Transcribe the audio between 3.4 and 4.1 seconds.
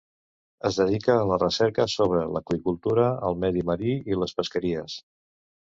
medi marí